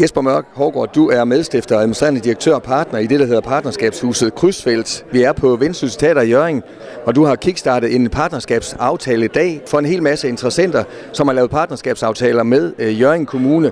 Jesper 0.00 0.20
Mørk 0.20 0.44
Hårgaard, 0.54 0.92
du 0.94 1.08
er 1.08 1.24
medstifter 1.24 1.74
og 1.74 1.80
administrerende 1.80 2.20
direktør 2.20 2.54
og 2.54 2.62
partner 2.62 2.98
i 2.98 3.06
det, 3.06 3.20
der 3.20 3.26
hedder 3.26 3.40
Partnerskabshuset 3.40 4.34
Krydsfelt. 4.34 5.04
Vi 5.12 5.22
er 5.22 5.32
på 5.32 5.56
Vendsyssel 5.56 6.00
Teater 6.00 6.20
i 6.20 6.28
Jøring, 6.28 6.62
og 7.06 7.14
du 7.14 7.24
har 7.24 7.36
kickstartet 7.36 7.94
en 7.94 8.10
partnerskabsaftale 8.10 9.24
i 9.24 9.28
dag 9.28 9.62
for 9.66 9.78
en 9.78 9.84
hel 9.84 10.02
masse 10.02 10.28
interessenter, 10.28 10.84
som 11.12 11.28
har 11.28 11.34
lavet 11.34 11.50
partnerskabsaftaler 11.50 12.42
med 12.42 12.72
øh, 12.78 13.26
Kommune 13.26 13.70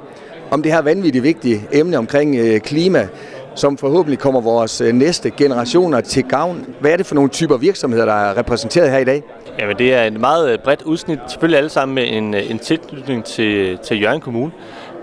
om 0.50 0.62
det 0.62 0.72
her 0.72 0.82
vanvittigt 0.82 1.24
vigtige 1.24 1.68
emne 1.72 1.98
omkring 1.98 2.36
øh, 2.36 2.60
klima, 2.60 3.08
som 3.54 3.78
forhåbentlig 3.78 4.18
kommer 4.18 4.40
vores 4.40 4.80
øh, 4.80 4.92
næste 4.92 5.30
generationer 5.30 6.00
til 6.00 6.24
gavn. 6.24 6.66
Hvad 6.80 6.92
er 6.92 6.96
det 6.96 7.06
for 7.06 7.14
nogle 7.14 7.30
typer 7.30 7.56
virksomheder, 7.56 8.04
der 8.04 8.12
er 8.12 8.36
repræsenteret 8.36 8.90
her 8.90 8.98
i 8.98 9.04
dag? 9.04 9.22
Jamen, 9.58 9.78
det 9.78 9.94
er 9.94 10.02
en 10.02 10.20
meget 10.20 10.52
øh, 10.52 10.58
bredt 10.58 10.82
udsnit. 10.82 11.18
Selvfølgelig 11.28 11.58
alle 11.58 11.70
sammen 11.70 11.94
med 11.94 12.04
en, 12.08 12.34
øh, 12.34 12.50
en 12.50 12.58
tilknytning 12.58 13.24
til, 13.24 13.78
til 13.78 14.02
Jørgen 14.02 14.20
Kommune. 14.20 14.52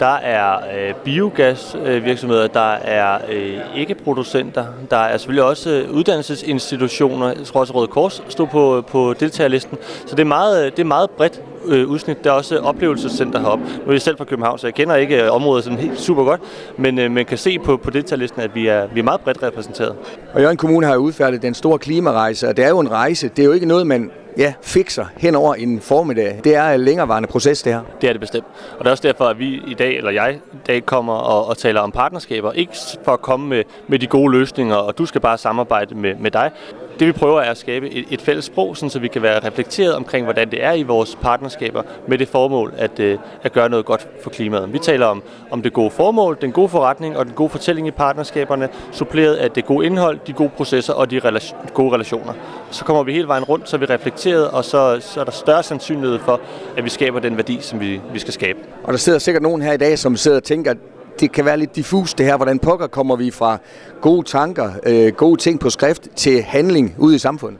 Der 0.04 0.16
er 0.16 0.56
øh, 0.56 0.94
biogasvirksomheder, 1.04 2.48
der 2.48 2.72
er 2.74 3.18
øh, 3.32 3.58
ikke-producenter, 3.76 4.66
der 4.92 4.98
er 4.98 5.18
selvfølgelig 5.18 5.44
også 5.44 5.70
øh, 5.70 5.92
uddannelsesinstitutioner. 5.92 7.28
Jeg 7.28 7.46
tror 7.46 7.60
også 7.60 7.74
Røde 7.74 7.88
Kors 7.88 8.24
stod 8.30 8.48
på, 8.48 8.84
på 8.88 9.14
deltagerlisten. 9.20 9.78
Så 10.06 10.16
det 10.16 10.20
er 10.20 10.28
meget, 10.28 10.66
øh, 10.66 10.72
det 10.72 10.80
er 10.80 10.84
meget 10.84 11.10
bredt 11.10 11.42
øh, 11.66 11.88
udsnit. 11.88 12.24
Der 12.24 12.30
er 12.30 12.34
også 12.34 12.56
øh, 12.56 12.64
oplevelsescenter 12.64 13.40
heroppe. 13.40 13.66
Nu 13.66 13.88
er 13.88 13.92
jeg 13.92 14.02
selv 14.02 14.18
fra 14.18 14.26
København, 14.26 14.60
så 14.60 14.68
jeg 14.68 14.74
kender 14.74 14.96
ikke 14.96 15.24
øh, 15.24 15.32
området 15.32 15.64
sådan 15.64 15.80
helt 15.80 16.00
super 16.00 16.24
godt, 16.24 16.42
men 16.78 17.00
øh, 17.00 17.12
man 17.12 17.26
kan 17.26 17.38
se 17.38 17.60
på, 17.60 17.78
på 17.78 17.90
deltagerlisten, 17.90 18.42
at 18.42 18.56
vi 18.56 18.68
er, 18.68 18.88
vi 18.94 19.00
er 19.00 19.04
meget 19.04 19.22
bredt 19.22 19.44
repræsenteret. 19.44 19.96
Og 20.34 20.42
Jørgen 20.42 20.58
Kommune 20.58 20.88
har 20.88 20.96
udfærdet 20.96 21.42
den 21.42 21.54
store 21.54 21.80
klimarejse, 21.80 22.50
og 22.50 22.58
det 22.58 22.66
er 22.66 22.70
jo 22.70 22.80
en 22.80 22.92
rejse. 22.92 23.28
Det 23.28 23.40
er 23.40 23.46
jo 23.46 23.52
ikke 23.52 23.66
noget, 23.66 23.88
man 23.88 24.12
ja, 24.38 24.54
fikser 24.62 25.06
hen 25.18 25.36
over 25.36 25.56
en 25.56 25.82
formiddag. 25.82 26.40
Det 26.44 26.56
er 26.56 26.70
en 26.70 26.80
længerevarende 26.80 27.28
proces, 27.28 27.64
det 27.64 27.74
her. 27.74 27.82
Det 28.02 28.08
er 28.08 28.14
det 28.14 28.20
bestemt. 28.22 28.46
Og 28.72 28.80
det 28.80 28.88
er 28.88 28.92
også 28.92 29.08
derfor, 29.08 29.26
at 29.26 29.40
vi 29.40 29.62
i 29.68 29.74
dag, 29.74 29.98
eller 29.98 30.12
jeg 30.12 30.36
i 30.54 30.58
dag, 30.68 30.86
kommer 30.86 31.14
og, 31.14 31.48
og 31.48 31.58
taler 31.58 31.82
om 31.82 31.92
partnerskaber. 31.92 32.52
Ikke 32.52 32.74
for 33.06 33.12
at 33.12 33.22
komme 33.22 33.48
med, 33.48 33.64
med 33.88 34.00
de 34.00 34.08
gode 34.08 34.32
løsninger, 34.32 34.76
og 34.76 34.98
du 34.98 35.06
skal 35.06 35.22
bare 35.22 35.38
samarbejde 35.38 35.96
med, 35.96 36.16
med 36.16 36.32
dig. 36.32 36.52
Det 37.00 37.08
vi 37.08 37.12
prøver 37.12 37.42
er 37.42 37.52
at 37.52 37.58
skabe 37.58 37.90
et, 37.90 38.06
et 38.10 38.22
fælles 38.22 38.46
sprog, 38.46 38.78
sådan, 38.78 38.90
så 38.90 39.00
vi 39.00 39.08
kan 39.08 39.22
være 39.22 39.48
reflekteret 39.48 39.96
omkring, 39.96 40.24
hvordan 40.24 40.52
det 40.52 40.64
er 40.64 40.74
i 40.74 40.84
vores 40.84 41.18
partnerskaber, 41.22 41.84
med 42.08 42.18
det 42.18 42.28
formål 42.28 42.74
at, 42.78 43.00
øh, 43.00 43.18
at 43.44 43.54
gøre 43.54 43.70
noget 43.70 43.86
godt 43.86 44.08
for 44.22 44.30
klimaet. 44.30 44.74
Vi 44.74 44.80
taler 44.80 45.06
om, 45.06 45.24
om 45.52 45.62
det 45.62 45.74
gode 45.74 45.92
formål, 45.92 46.38
den 46.42 46.52
gode 46.52 46.70
forretning 46.70 47.18
og 47.18 47.26
den 47.26 47.34
gode 47.34 47.50
fortælling 47.50 47.88
i 47.88 47.92
partnerskaberne, 47.92 48.70
suppleret 48.92 49.36
af 49.36 49.52
det 49.52 49.66
gode 49.66 49.86
indhold, 49.86 50.20
de 50.28 50.34
gode 50.34 50.50
processer 50.50 50.94
og 50.94 51.12
de 51.12 51.20
relation, 51.20 51.60
gode 51.74 51.94
relationer. 51.94 52.34
Så 52.72 52.86
kommer 52.86 53.04
vi 53.04 53.14
hele 53.14 53.28
vejen 53.28 53.44
rundt, 53.44 53.70
så 53.70 53.76
er 53.76 53.80
vi 53.80 53.86
reflekteret, 53.86 54.48
og 54.48 54.66
så, 54.66 54.98
så 55.00 55.20
er 55.20 55.24
der 55.24 55.32
større 55.32 55.64
sandsynlighed 55.64 56.20
for, 56.20 56.42
at 56.78 56.84
vi 56.84 56.90
skaber 56.90 57.20
den 57.20 57.38
værdi, 57.38 57.58
som 57.62 57.80
vi, 57.80 58.02
vi 58.14 58.20
skal 58.20 58.34
skabe. 58.34 58.60
Og 58.84 58.94
der 58.94 59.00
sidder 59.00 59.20
sikkert 59.20 59.44
nogen 59.44 59.62
her 59.62 59.74
i 59.74 59.78
dag, 59.78 60.00
som 60.00 60.16
sidder 60.16 60.38
og 60.38 60.44
tænker, 60.44 60.74
det 61.20 61.32
kan 61.32 61.46
være 61.46 61.58
lidt 61.58 61.76
diffust 61.76 62.18
det 62.18 62.26
her. 62.26 62.38
Hvordan 62.38 62.60
pokker 62.60 62.88
kommer 62.88 63.16
vi 63.16 63.32
fra 63.32 63.58
gode 64.02 64.28
tanker, 64.28 64.72
øh, 64.86 65.14
gode 65.14 65.42
ting 65.42 65.60
på 65.60 65.70
skrift 65.70 66.08
til 66.16 66.44
handling 66.44 66.96
ud 66.98 67.14
i 67.14 67.20
samfundet? 67.20 67.60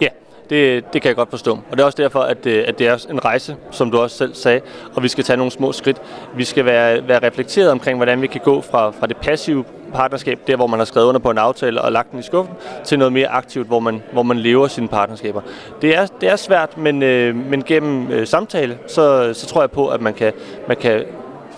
Ja, 0.00 0.08
det, 0.50 0.92
det 0.92 1.02
kan 1.02 1.08
jeg 1.08 1.16
godt 1.16 1.30
forstå. 1.30 1.50
Og 1.70 1.76
det 1.76 1.80
er 1.80 1.84
også 1.84 2.02
derfor, 2.02 2.20
at, 2.20 2.44
det, 2.44 2.60
at 2.60 2.78
det 2.78 2.88
er 2.88 3.06
en 3.10 3.24
rejse, 3.24 3.56
som 3.70 3.90
du 3.90 3.98
også 3.98 4.16
selv 4.16 4.34
sagde, 4.34 4.60
og 4.94 5.02
vi 5.02 5.08
skal 5.08 5.24
tage 5.24 5.36
nogle 5.36 5.52
små 5.52 5.72
skridt. 5.72 6.02
Vi 6.36 6.44
skal 6.44 6.64
være, 6.64 7.08
være 7.08 7.26
reflekteret 7.26 7.70
omkring, 7.70 7.98
hvordan 7.98 8.22
vi 8.22 8.26
kan 8.26 8.40
gå 8.44 8.60
fra, 8.60 8.90
fra 8.90 9.06
det 9.06 9.16
passive 9.16 9.64
partnerskab, 9.94 10.38
der 10.46 10.56
hvor 10.56 10.66
man 10.66 10.78
har 10.78 10.84
skrevet 10.84 11.06
under 11.06 11.20
på 11.20 11.30
en 11.30 11.38
aftale 11.38 11.82
og 11.82 11.92
lagt 11.92 12.10
den 12.10 12.18
i 12.18 12.22
skuffen, 12.22 12.54
til 12.84 12.98
noget 12.98 13.12
mere 13.12 13.28
aktivt, 13.28 13.66
hvor 13.66 13.80
man, 13.80 14.02
hvor 14.12 14.22
man 14.22 14.38
lever 14.38 14.68
sine 14.68 14.88
partnerskaber. 14.88 15.40
Det 15.82 15.96
er, 15.96 16.06
det 16.20 16.28
er 16.28 16.36
svært, 16.36 16.78
men, 16.78 17.02
øh, 17.02 17.36
men 17.36 17.62
gennem 17.62 18.10
øh, 18.10 18.26
samtale, 18.26 18.78
så, 18.86 19.34
så 19.34 19.46
tror 19.46 19.62
jeg 19.62 19.70
på, 19.70 19.88
at 19.88 20.00
man 20.00 20.14
kan, 20.14 20.32
man 20.68 20.76
kan 20.76 21.04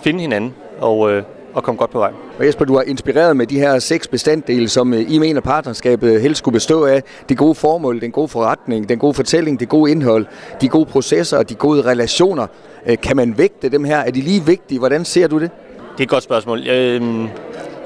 finde 0.03 0.21
hinanden 0.21 0.55
og, 0.81 1.13
øh, 1.13 1.23
og 1.55 1.63
komme 1.63 1.79
godt 1.79 1.91
på 1.91 1.99
vej. 1.99 2.13
Og 2.39 2.47
Jesper, 2.47 2.65
du 2.65 2.77
har 2.77 2.83
inspireret 2.83 3.37
med 3.37 3.47
de 3.47 3.59
her 3.59 3.79
seks 3.79 4.09
bestanddele, 4.09 4.69
som 4.69 4.95
øh, 4.95 5.13
I 5.13 5.19
mener 5.19 5.41
partnerskabet 5.41 6.21
helst 6.21 6.39
skulle 6.39 6.53
bestå 6.53 6.85
af. 6.85 7.03
Det 7.29 7.37
gode 7.37 7.55
formål, 7.55 8.01
den 8.01 8.11
gode 8.11 8.29
forretning, 8.29 8.89
den 8.89 8.99
gode 8.99 9.15
fortælling, 9.15 9.61
det 9.61 9.69
gode 9.69 9.91
indhold, 9.91 10.27
de 10.61 10.69
gode 10.69 10.87
processer 10.87 11.39
og 11.39 11.49
de 11.49 11.55
gode 11.55 11.83
relationer. 11.83 12.47
Øh, 12.87 12.99
kan 12.99 13.17
man 13.17 13.39
vægte 13.39 13.69
dem 13.69 13.85
her? 13.85 13.97
Er 13.97 14.11
de 14.11 14.21
lige 14.21 14.47
vigtige? 14.47 14.79
Hvordan 14.79 15.05
ser 15.05 15.29
du 15.29 15.39
det? 15.39 15.51
Det 15.93 16.01
er 16.01 16.03
et 16.03 16.09
godt 16.09 16.23
spørgsmål. 16.23 16.61
Jeg, 16.61 17.01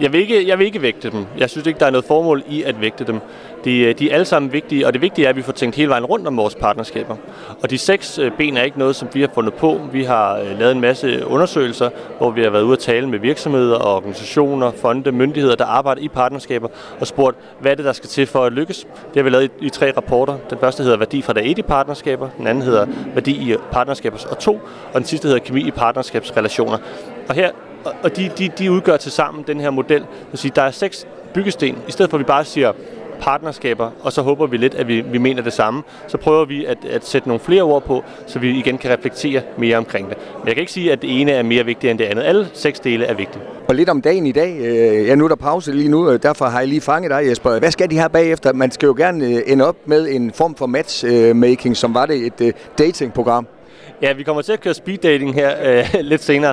jeg 0.01 0.13
vil, 0.13 0.21
ikke, 0.21 0.49
jeg 0.49 0.59
vil 0.59 0.67
ikke 0.67 0.83
vægte 0.83 1.11
dem. 1.11 1.27
Jeg 1.39 1.51
synes 1.51 1.67
ikke, 1.67 1.81
der 1.81 1.87
er 1.87 1.91
noget 1.91 2.05
formål 2.05 2.43
i 2.49 2.63
at 2.63 2.81
vægte 2.81 3.05
dem. 3.05 3.21
De, 3.65 3.79
øh, 3.79 3.99
de 3.99 4.11
er 4.11 4.15
alle 4.15 4.25
sammen 4.25 4.53
vigtige, 4.53 4.87
og 4.87 4.93
det 4.93 5.03
vigtige 5.03 5.25
er, 5.25 5.29
at 5.31 5.37
vi 5.37 5.43
får 5.43 5.53
tænkt 5.53 5.77
hele 5.77 5.89
vejen 5.89 6.05
rundt 6.05 6.27
om 6.27 6.37
vores 6.37 6.55
partnerskaber. 6.55 7.17
Og 7.63 7.71
de 7.71 7.79
seks 7.79 8.19
øh, 8.19 8.33
ben 8.39 8.57
er 8.57 8.63
ikke 8.63 8.79
noget, 8.79 8.97
som 8.97 9.09
vi 9.15 9.21
har 9.21 9.29
fundet 9.35 9.55
på. 9.55 9.81
Vi 9.93 10.05
har 10.05 10.39
øh, 10.39 10.59
lavet 10.59 10.73
en 10.73 10.81
masse 10.81 11.27
undersøgelser, 11.27 11.91
hvor 12.19 12.31
vi 12.31 12.43
har 12.43 12.51
været 12.51 12.63
ude 12.63 12.73
at 12.73 12.79
tale 12.79 13.09
med 13.09 13.19
virksomheder, 13.19 13.87
organisationer, 13.87 14.71
fonde, 14.71 15.13
myndigheder, 15.13 15.57
der 15.57 15.65
arbejder 15.65 16.03
i 16.03 16.09
partnerskaber, 16.09 16.69
og 17.01 17.07
spurgt, 17.07 17.37
hvad 17.61 17.71
er 17.71 17.75
det, 17.75 17.85
der 17.85 17.93
skal 17.93 18.09
til 18.09 18.27
for 18.27 18.45
at 18.45 18.53
lykkes. 18.53 18.79
Det 18.81 19.17
har 19.17 19.23
vi 19.23 19.31
lavet 19.31 19.51
i, 19.61 19.67
i 19.67 19.71
tre 19.71 19.93
rapporter. 19.97 20.37
Den 20.51 20.59
første 20.59 20.83
hedder 20.83 20.99
Værdi 20.99 21.23
fra 21.23 21.33
dag 21.33 21.51
1 21.51 21.59
i 21.59 21.63
partnerskaber, 21.63 22.29
den 22.39 22.47
anden 22.47 22.63
hedder 22.63 22.87
Værdi 23.15 23.53
i 23.53 23.57
partnerskaber 23.73 24.19
og 24.31 24.39
to, 24.39 24.61
og 24.93 24.95
den 24.95 25.05
sidste 25.05 25.29
hedder 25.29 25.41
Kemi 25.41 25.61
i 25.67 25.71
partnerskabsrelationer. 25.71 26.79
Og 27.29 27.35
her 27.35 27.51
og 28.03 28.17
de, 28.17 28.31
de, 28.39 28.49
de 28.59 28.73
udgør 28.73 28.97
til 28.97 29.13
sammen 29.13 29.45
den 29.47 29.61
her 29.61 29.71
model. 29.71 30.05
Så 30.31 30.37
sige, 30.37 30.53
der 30.57 30.63
er 30.63 30.71
seks 30.71 31.07
byggesten. 31.35 31.79
I 31.89 31.93
stedet 31.93 32.11
for 32.11 32.17
at 32.17 32.19
vi 32.19 32.25
bare 32.25 32.45
siger 32.45 32.73
partnerskaber, 33.21 33.91
og 34.03 34.13
så 34.13 34.23
håber 34.23 34.47
vi 34.47 34.57
lidt, 34.57 34.75
at 34.75 34.89
vi, 34.89 35.01
vi 35.01 35.19
mener 35.19 35.43
det 35.43 35.53
samme, 35.53 35.83
så 36.07 36.19
prøver 36.19 36.45
vi 36.45 36.65
at, 36.65 36.79
at 36.91 37.07
sætte 37.07 37.29
nogle 37.29 37.41
flere 37.41 37.63
ord 37.63 37.83
på, 37.83 38.05
så 38.27 38.39
vi 38.39 38.59
igen 38.59 38.79
kan 38.79 38.91
reflektere 38.91 39.43
mere 39.59 39.77
omkring 39.77 40.09
det. 40.09 40.19
Men 40.39 40.47
jeg 40.47 40.55
kan 40.55 40.61
ikke 40.61 40.73
sige, 40.73 40.93
at 40.93 41.03
det 41.03 41.21
ene 41.21 41.33
er 41.33 41.43
mere 41.43 41.65
vigtigt 41.65 41.91
end 41.91 41.99
det 41.99 42.05
andet. 42.05 42.23
Alle 42.23 42.49
seks 42.53 42.81
dele 42.81 43.05
er 43.05 43.15
vigtige. 43.15 43.43
Og 43.69 43.75
lidt 43.75 43.89
om 43.89 44.03
dagen 44.03 44.27
i 44.27 44.33
dag. 44.33 44.57
Øh, 44.59 45.07
ja, 45.07 45.15
nu 45.15 45.25
er 45.25 45.29
der 45.29 45.37
pause 45.37 45.73
lige 45.73 45.89
nu, 45.89 46.17
derfor 46.17 46.45
har 46.45 46.59
jeg 46.59 46.69
lige 46.69 46.81
fanget 46.81 47.11
dig, 47.11 47.29
Jesper. 47.29 47.59
Hvad 47.59 47.71
skal 47.71 47.91
de 47.91 47.99
her 47.99 48.09
bagefter? 48.09 48.53
Man 48.53 48.71
skal 48.71 48.87
jo 48.87 48.95
gerne 48.97 49.27
øh, 49.27 49.43
ende 49.47 49.69
op 49.69 49.77
med 49.87 50.09
en 50.09 50.33
form 50.33 50.55
for 50.55 50.67
matchmaking, 50.67 51.73
øh, 51.73 51.77
som 51.77 51.95
var 51.95 52.07
det 52.07 52.33
et 52.41 52.55
datingprogram. 52.79 53.47
Ja, 54.05 54.13
vi 54.13 54.23
kommer 54.23 54.43
til 54.43 54.53
at 54.53 54.61
køre 54.61 54.75
speed 54.75 54.99
dating 54.99 55.35
her 55.35 55.55
øh, 55.63 55.95
lidt 56.11 56.23
senere. 56.23 56.53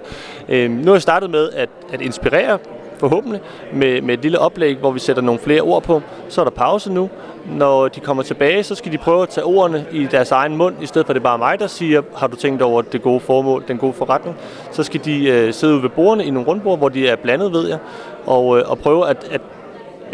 Øh, 0.49 0.71
nu 0.71 0.85
har 0.85 0.93
jeg 0.93 1.01
startet 1.01 1.29
med 1.29 1.49
at, 1.49 1.69
at 1.93 2.01
inspirere 2.01 2.59
forhåbentlig 2.97 3.41
med, 3.73 4.01
med 4.01 4.13
et 4.13 4.21
lille 4.21 4.39
oplæg, 4.39 4.77
hvor 4.77 4.91
vi 4.91 4.99
sætter 4.99 5.21
nogle 5.21 5.39
flere 5.39 5.61
ord 5.61 5.83
på. 5.83 6.01
Så 6.29 6.41
er 6.41 6.45
der 6.45 6.51
pause 6.51 6.93
nu. 6.93 7.09
Når 7.57 7.87
de 7.87 7.99
kommer 7.99 8.23
tilbage, 8.23 8.63
så 8.63 8.75
skal 8.75 8.91
de 8.91 8.97
prøve 8.97 9.21
at 9.21 9.29
tage 9.29 9.45
ordene 9.45 9.85
i 9.91 10.05
deres 10.05 10.31
egen 10.31 10.57
mund, 10.57 10.75
i 10.81 10.85
stedet 10.85 11.05
for 11.05 11.11
at 11.11 11.15
det 11.15 11.23
bare 11.23 11.33
er 11.33 11.37
mig, 11.37 11.59
der 11.59 11.67
siger, 11.67 12.01
har 12.15 12.27
du 12.27 12.35
tænkt 12.35 12.61
over 12.61 12.81
det 12.81 13.01
gode 13.01 13.19
formål, 13.19 13.63
den 13.67 13.77
gode 13.77 13.93
forretning. 13.93 14.35
Så 14.71 14.83
skal 14.83 15.05
de 15.05 15.27
øh, 15.27 15.53
sidde 15.53 15.73
ude 15.73 15.83
ved 15.83 15.89
bordene 15.89 16.25
i 16.25 16.29
nogle 16.29 16.47
rundbord, 16.47 16.77
hvor 16.77 16.89
de 16.89 17.07
er 17.07 17.15
blandet, 17.15 17.53
ved 17.53 17.67
jeg, 17.67 17.77
og, 18.25 18.57
øh, 18.57 18.69
og 18.69 18.79
prøve 18.79 19.09
at, 19.09 19.27
at 19.31 19.41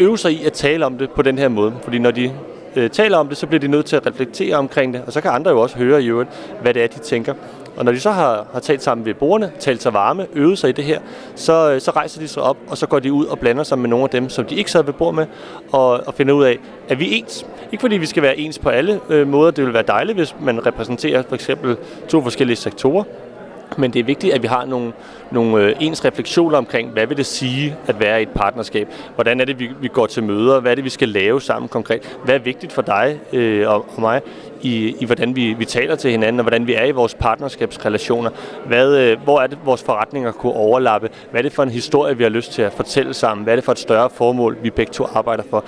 øve 0.00 0.18
sig 0.18 0.32
i 0.32 0.44
at 0.44 0.52
tale 0.52 0.86
om 0.86 0.98
det 0.98 1.10
på 1.10 1.22
den 1.22 1.38
her 1.38 1.48
måde. 1.48 1.74
Fordi 1.82 1.98
når 1.98 2.10
de 2.10 2.32
øh, 2.76 2.90
taler 2.90 3.16
om 3.18 3.28
det, 3.28 3.36
så 3.36 3.46
bliver 3.46 3.60
de 3.60 3.68
nødt 3.68 3.86
til 3.86 3.96
at 3.96 4.06
reflektere 4.06 4.56
omkring 4.56 4.94
det, 4.94 5.02
og 5.06 5.12
så 5.12 5.20
kan 5.20 5.30
andre 5.30 5.50
jo 5.50 5.60
også 5.60 5.78
høre 5.78 6.02
i 6.02 6.06
øvrigt, 6.06 6.30
hvad 6.62 6.74
det 6.74 6.82
er, 6.82 6.86
de 6.86 6.98
tænker. 6.98 7.34
Og 7.76 7.84
når 7.84 7.92
de 7.92 8.00
så 8.00 8.10
har, 8.10 8.46
har 8.52 8.60
talt 8.60 8.82
sammen 8.82 9.06
ved 9.06 9.14
bordene, 9.14 9.52
talt 9.58 9.82
sig 9.82 9.92
varme, 9.92 10.26
øvet 10.34 10.58
sig 10.58 10.70
i 10.70 10.72
det 10.72 10.84
her, 10.84 11.00
så, 11.34 11.72
øh, 11.72 11.80
så 11.80 11.90
rejser 11.90 12.20
de 12.20 12.28
sig 12.28 12.42
op, 12.42 12.56
og 12.68 12.78
så 12.78 12.86
går 12.86 12.98
de 12.98 13.12
ud 13.12 13.26
og 13.26 13.38
blander 13.38 13.62
sig 13.62 13.78
med 13.78 13.88
nogle 13.88 14.04
af 14.04 14.10
dem, 14.10 14.28
som 14.28 14.44
de 14.44 14.54
ikke 14.54 14.70
sad 14.70 14.84
ved 14.84 14.92
bord 14.92 15.14
med, 15.14 15.26
og, 15.72 15.90
og 16.06 16.14
finder 16.14 16.34
ud 16.34 16.44
af, 16.44 16.58
at 16.88 17.00
vi 17.00 17.18
ens. 17.18 17.46
Ikke 17.72 17.80
fordi 17.80 17.96
vi 17.96 18.06
skal 18.06 18.22
være 18.22 18.38
ens 18.38 18.58
på 18.58 18.68
alle 18.68 19.00
øh, 19.08 19.28
måder. 19.28 19.50
Det 19.50 19.64
ville 19.64 19.74
være 19.74 19.84
dejligt, 19.88 20.18
hvis 20.18 20.34
man 20.40 20.66
repræsenterer 20.66 21.22
for 21.28 21.34
eksempel 21.34 21.76
to 22.08 22.22
forskellige 22.22 22.56
sektorer, 22.56 23.04
men 23.76 23.92
det 23.92 24.00
er 24.00 24.04
vigtigt, 24.04 24.34
at 24.34 24.42
vi 24.42 24.46
har 24.46 24.64
nogle, 24.64 24.92
nogle 25.30 25.64
øh, 25.64 25.76
ens 25.80 26.04
refleksioner 26.04 26.58
omkring, 26.58 26.90
hvad 26.90 27.06
vil 27.06 27.16
det 27.16 27.26
sige 27.26 27.76
at 27.86 28.00
være 28.00 28.20
i 28.20 28.22
et 28.22 28.28
partnerskab? 28.28 28.88
Hvordan 29.14 29.40
er 29.40 29.44
det, 29.44 29.58
vi, 29.58 29.70
vi 29.80 29.88
går 29.88 30.06
til 30.06 30.22
møder? 30.22 30.60
Hvad 30.60 30.70
er 30.70 30.74
det, 30.74 30.84
vi 30.84 30.90
skal 30.90 31.08
lave 31.08 31.40
sammen 31.40 31.68
konkret? 31.68 32.16
Hvad 32.24 32.34
er 32.34 32.38
vigtigt 32.38 32.72
for 32.72 32.82
dig 32.82 33.20
øh, 33.32 33.68
og, 33.68 33.86
og 33.94 34.00
mig 34.00 34.20
i, 34.62 34.94
i 35.00 35.04
hvordan 35.04 35.36
vi, 35.36 35.52
vi 35.52 35.64
taler 35.64 35.96
til 35.96 36.10
hinanden, 36.10 36.40
og 36.40 36.44
hvordan 36.44 36.66
vi 36.66 36.74
er 36.74 36.84
i 36.84 36.90
vores 36.90 37.14
partnerskabsrelationer? 37.14 38.30
Hvad, 38.66 38.96
øh, 38.96 39.22
hvor 39.24 39.40
er 39.40 39.46
det, 39.46 39.58
vores 39.64 39.82
forretninger 39.82 40.32
kunne 40.32 40.52
overlappe? 40.52 41.08
Hvad 41.30 41.40
er 41.40 41.42
det 41.42 41.52
for 41.52 41.62
en 41.62 41.70
historie, 41.70 42.16
vi 42.16 42.22
har 42.22 42.30
lyst 42.30 42.52
til 42.52 42.62
at 42.62 42.72
fortælle 42.72 43.14
sammen? 43.14 43.44
Hvad 43.44 43.54
er 43.54 43.56
det 43.56 43.64
for 43.64 43.72
et 43.72 43.78
større 43.78 44.10
formål, 44.10 44.56
vi 44.62 44.70
begge 44.70 44.92
to 44.92 45.04
arbejder 45.14 45.42
for? 45.50 45.64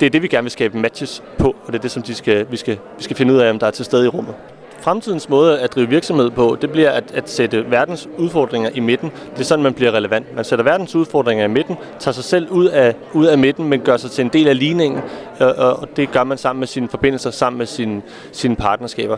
Det 0.00 0.06
er 0.06 0.10
det, 0.10 0.22
vi 0.22 0.28
gerne 0.28 0.44
vil 0.44 0.50
skabe 0.50 0.78
matches 0.78 1.22
på, 1.38 1.48
og 1.48 1.72
det 1.72 1.74
er 1.74 1.82
det, 1.82 1.90
som 1.90 2.02
de 2.02 2.14
skal, 2.14 2.46
vi, 2.50 2.56
skal, 2.56 2.78
vi 2.98 3.02
skal 3.02 3.16
finde 3.16 3.34
ud 3.34 3.38
af, 3.38 3.50
om 3.50 3.58
der 3.58 3.66
er 3.66 3.70
til 3.70 3.84
stede 3.84 4.04
i 4.04 4.08
rummet 4.08 4.34
fremtidens 4.82 5.28
måde 5.28 5.60
at 5.60 5.74
drive 5.74 5.88
virksomhed 5.88 6.30
på, 6.30 6.56
det 6.60 6.70
bliver 6.70 6.90
at, 6.90 7.12
at 7.14 7.30
sætte 7.30 7.70
verdens 7.70 8.08
udfordringer 8.18 8.70
i 8.74 8.80
midten. 8.80 9.10
Det 9.34 9.40
er 9.40 9.44
sådan, 9.44 9.62
man 9.62 9.74
bliver 9.74 9.92
relevant. 9.92 10.36
Man 10.36 10.44
sætter 10.44 10.64
verdens 10.64 10.94
udfordringer 10.94 11.44
i 11.44 11.48
midten, 11.48 11.76
tager 11.98 12.12
sig 12.12 12.24
selv 12.24 12.50
ud 12.50 12.66
af, 12.66 12.94
ud 13.12 13.26
af 13.26 13.38
midten, 13.38 13.68
men 13.68 13.80
gør 13.80 13.96
sig 13.96 14.10
til 14.10 14.24
en 14.24 14.30
del 14.32 14.48
af 14.48 14.58
ligningen, 14.58 15.00
og 15.40 15.72
og 15.82 15.88
det 15.96 16.12
gør 16.12 16.24
man 16.24 16.38
sammen 16.38 16.60
med 16.60 16.66
sine 16.66 16.88
forbindelser, 16.88 17.30
sammen 17.30 17.58
med 17.58 17.66
sine, 17.66 18.02
sine 18.32 18.56
partnerskaber. 18.56 19.16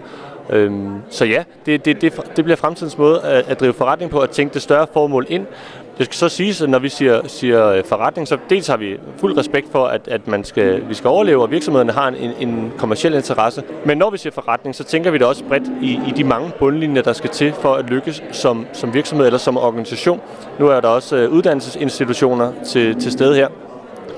Øhm, 0.50 0.94
så 1.10 1.24
ja, 1.24 1.44
det, 1.66 1.84
det, 1.84 2.00
det, 2.00 2.12
det 2.36 2.44
bliver 2.44 2.56
fremtidens 2.56 2.98
måde 2.98 3.20
at, 3.22 3.48
at 3.48 3.60
drive 3.60 3.72
forretning 3.72 4.10
på, 4.10 4.18
at 4.18 4.30
tænke 4.30 4.54
det 4.54 4.62
større 4.62 4.86
formål 4.92 5.26
ind, 5.28 5.46
det 5.98 6.06
skal 6.06 6.14
så 6.14 6.28
siges, 6.28 6.62
at 6.62 6.70
når 6.70 6.78
vi 6.78 6.88
siger, 6.88 7.28
siger 7.28 7.68
øh, 7.68 7.84
forretning, 7.84 8.28
så 8.28 8.38
dels 8.50 8.66
har 8.66 8.76
vi 8.76 8.96
fuld 9.16 9.38
respekt 9.38 9.72
for, 9.72 9.86
at, 9.86 10.08
at 10.08 10.28
man 10.28 10.44
skal, 10.44 10.88
vi 10.88 10.94
skal 10.94 11.08
overleve, 11.08 11.42
og 11.42 11.50
virksomhederne 11.50 11.92
har 11.92 12.08
en, 12.08 12.30
en 12.40 12.72
kommersiel 12.78 13.14
interesse. 13.14 13.62
Men 13.84 13.98
når 13.98 14.10
vi 14.10 14.18
siger 14.18 14.32
forretning, 14.32 14.74
så 14.74 14.84
tænker 14.84 15.10
vi 15.10 15.18
det 15.18 15.26
også 15.26 15.44
bredt 15.44 15.62
i, 15.82 16.00
i 16.08 16.12
de 16.16 16.24
mange 16.24 16.50
bundlinjer, 16.58 17.02
der 17.02 17.12
skal 17.12 17.30
til 17.30 17.52
for 17.52 17.74
at 17.74 17.84
lykkes 17.84 18.22
som, 18.32 18.66
som 18.72 18.94
virksomhed 18.94 19.26
eller 19.26 19.38
som 19.38 19.56
organisation. 19.56 20.20
Nu 20.58 20.68
er 20.68 20.80
der 20.80 20.88
også 20.88 21.16
øh, 21.16 21.30
uddannelsesinstitutioner 21.30 22.52
til, 22.64 23.00
til 23.00 23.12
stede 23.12 23.34
her. 23.34 23.48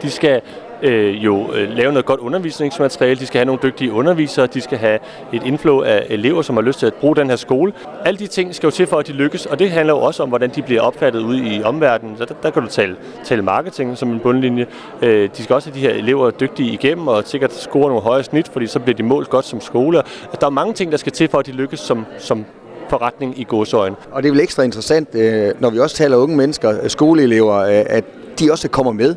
De 0.02 0.10
skal 0.10 0.40
øh, 0.82 1.24
jo 1.24 1.52
øh, 1.54 1.70
lave 1.70 1.92
noget 1.92 2.06
godt 2.06 2.20
undervisningsmateriale, 2.20 3.20
de 3.20 3.26
skal 3.26 3.38
have 3.38 3.44
nogle 3.44 3.60
dygtige 3.62 3.92
undervisere, 3.92 4.46
de 4.46 4.60
skal 4.60 4.78
have 4.78 4.98
et 5.32 5.42
inflow 5.42 5.82
af 5.82 6.06
elever, 6.08 6.42
som 6.42 6.56
har 6.56 6.62
lyst 6.62 6.78
til 6.78 6.86
at 6.86 6.94
bruge 6.94 7.16
den 7.16 7.28
her 7.28 7.36
skole. 7.36 7.72
Alle 8.04 8.18
de 8.18 8.26
ting 8.26 8.54
skal 8.54 8.66
jo 8.66 8.70
til 8.70 8.86
for, 8.86 8.96
at 8.96 9.06
de 9.06 9.12
lykkes, 9.12 9.46
og 9.46 9.58
det 9.58 9.70
handler 9.70 9.94
jo 9.94 10.00
også 10.00 10.22
om, 10.22 10.28
hvordan 10.28 10.50
de 10.50 10.62
bliver 10.62 10.80
opfattet 10.80 11.20
ude 11.20 11.56
i 11.56 11.62
omverdenen. 11.62 12.16
Så 12.18 12.24
der, 12.24 12.34
der 12.42 12.50
kan 12.50 12.62
du 12.62 12.68
tale, 12.68 12.96
tale 13.24 13.42
marketing 13.42 13.98
som 13.98 14.10
en 14.10 14.20
bundlinje. 14.20 14.66
Øh, 15.02 15.30
de 15.36 15.42
skal 15.42 15.54
også 15.54 15.70
have 15.70 15.80
de 15.80 15.80
her 15.80 15.94
elever 15.94 16.30
dygtige 16.30 16.72
igennem, 16.72 17.08
og 17.08 17.22
sikkert 17.26 17.54
score 17.54 17.88
nogle 17.88 18.02
høje 18.02 18.22
snit, 18.22 18.48
fordi 18.48 18.66
så 18.66 18.80
bliver 18.80 18.96
de 18.96 19.02
målt 19.02 19.30
godt 19.30 19.44
som 19.44 19.60
skole. 19.60 19.98
Altså, 19.98 20.38
der 20.40 20.46
er 20.46 20.50
mange 20.50 20.74
ting, 20.74 20.92
der 20.92 20.98
skal 20.98 21.12
til 21.12 21.28
for, 21.28 21.38
at 21.38 21.46
de 21.46 21.52
lykkes 21.52 21.80
som, 21.80 22.06
som 22.18 22.44
forretning 22.88 23.40
i 23.40 23.44
godsøjen. 23.48 23.94
Og 24.10 24.22
det 24.22 24.28
er 24.28 24.32
vel 24.32 24.40
ekstra 24.40 24.62
interessant, 24.62 25.14
øh, 25.14 25.52
når 25.60 25.70
vi 25.70 25.78
også 25.78 25.96
taler 25.96 26.16
unge 26.16 26.36
mennesker, 26.36 26.82
øh, 26.82 26.90
skoleelever, 26.90 27.54
øh, 27.54 27.84
at 27.86 28.04
de 28.40 28.52
også 28.52 28.68
kommer 28.68 28.92
med 28.92 29.14